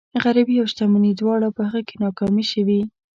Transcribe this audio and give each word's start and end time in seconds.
غريبي 0.23 0.55
او 0.61 0.65
شتمني 0.71 1.11
دواړه 1.21 1.47
په 1.55 1.61
هغه 1.67 1.81
کې 1.87 1.95
ناکامې 2.03 2.45
شوي. 2.51 2.81